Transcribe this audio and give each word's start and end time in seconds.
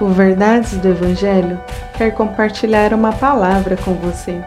O 0.00 0.08
Verdades 0.08 0.78
do 0.78 0.88
Evangelho 0.88 1.60
quer 1.98 2.12
compartilhar 2.12 2.94
uma 2.94 3.12
palavra 3.12 3.76
com 3.76 3.92
você. 3.92 4.40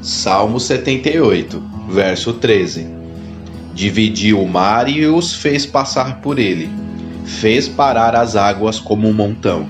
Salmo 0.00 0.58
78, 0.58 1.62
verso 1.90 2.32
13. 2.32 2.86
Dividiu 3.74 4.40
o 4.40 4.48
mar 4.48 4.88
e 4.88 5.04
os 5.04 5.34
fez 5.34 5.66
passar 5.66 6.22
por 6.22 6.38
ele, 6.38 6.70
fez 7.26 7.68
parar 7.68 8.16
as 8.16 8.34
águas 8.34 8.80
como 8.80 9.06
um 9.06 9.12
montão. 9.12 9.68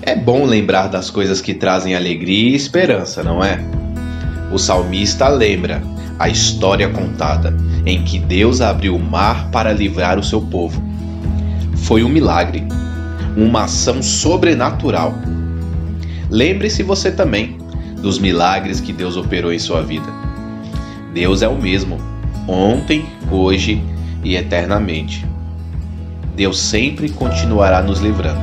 É 0.00 0.14
bom 0.14 0.44
lembrar 0.44 0.86
das 0.86 1.10
coisas 1.10 1.40
que 1.40 1.54
trazem 1.54 1.96
alegria 1.96 2.50
e 2.50 2.54
esperança, 2.54 3.24
não 3.24 3.42
é? 3.42 3.58
O 4.52 4.58
salmista 4.58 5.26
lembra 5.26 5.82
a 6.20 6.28
história 6.28 6.88
contada 6.88 7.52
em 7.84 8.02
que 8.02 8.18
Deus 8.18 8.60
abriu 8.60 8.96
o 8.96 8.98
mar 8.98 9.48
para 9.50 9.72
livrar 9.72 10.18
o 10.18 10.24
seu 10.24 10.40
povo. 10.40 10.82
Foi 11.76 12.04
um 12.04 12.08
milagre, 12.08 12.64
uma 13.36 13.64
ação 13.64 14.02
sobrenatural. 14.02 15.14
Lembre-se 16.30 16.82
você 16.82 17.10
também 17.10 17.58
dos 18.00 18.18
milagres 18.18 18.80
que 18.80 18.92
Deus 18.92 19.16
operou 19.16 19.52
em 19.52 19.58
sua 19.58 19.82
vida. 19.82 20.06
Deus 21.12 21.42
é 21.42 21.48
o 21.48 21.60
mesmo, 21.60 21.98
ontem, 22.48 23.04
hoje 23.30 23.82
e 24.24 24.36
eternamente. 24.36 25.26
Deus 26.34 26.58
sempre 26.58 27.10
continuará 27.10 27.82
nos 27.82 28.00
livrando, 28.00 28.40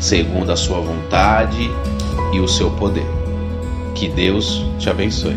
segundo 0.00 0.50
a 0.50 0.56
sua 0.56 0.80
vontade 0.80 1.70
e 2.32 2.40
o 2.40 2.48
seu 2.48 2.70
poder. 2.72 3.06
Que 3.94 4.08
Deus 4.08 4.64
te 4.78 4.90
abençoe. 4.90 5.36